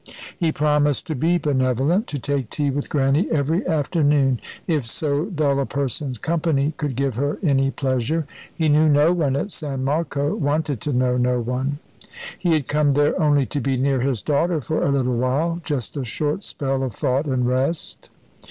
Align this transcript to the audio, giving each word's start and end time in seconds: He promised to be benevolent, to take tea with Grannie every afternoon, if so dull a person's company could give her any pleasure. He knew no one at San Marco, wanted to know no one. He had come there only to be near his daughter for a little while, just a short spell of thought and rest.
He 0.35 0.51
promised 0.51 1.05
to 1.05 1.15
be 1.15 1.37
benevolent, 1.37 2.07
to 2.07 2.17
take 2.17 2.49
tea 2.49 2.71
with 2.71 2.89
Grannie 2.89 3.29
every 3.29 3.67
afternoon, 3.67 4.41
if 4.65 4.89
so 4.89 5.25
dull 5.25 5.59
a 5.59 5.67
person's 5.67 6.17
company 6.17 6.73
could 6.77 6.95
give 6.95 7.17
her 7.17 7.37
any 7.43 7.69
pleasure. 7.69 8.25
He 8.51 8.67
knew 8.67 8.89
no 8.89 9.13
one 9.13 9.35
at 9.35 9.51
San 9.51 9.83
Marco, 9.83 10.33
wanted 10.33 10.81
to 10.81 10.91
know 10.91 11.17
no 11.17 11.39
one. 11.39 11.77
He 12.39 12.53
had 12.53 12.67
come 12.67 12.93
there 12.93 13.21
only 13.21 13.45
to 13.45 13.61
be 13.61 13.77
near 13.77 13.99
his 13.99 14.23
daughter 14.23 14.59
for 14.59 14.83
a 14.83 14.91
little 14.91 15.17
while, 15.17 15.61
just 15.63 15.95
a 15.95 16.03
short 16.03 16.41
spell 16.41 16.81
of 16.81 16.95
thought 16.95 17.27
and 17.27 17.45
rest. 17.45 18.09